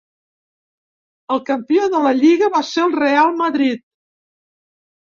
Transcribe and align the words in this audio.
El 1.35 1.43
campió 1.51 1.91
de 1.97 2.03
la 2.07 2.15
Lliga 2.23 2.51
va 2.57 2.65
ser 2.73 2.89
el 2.89 2.99
Real 3.05 3.39
Madrid. 3.45 3.89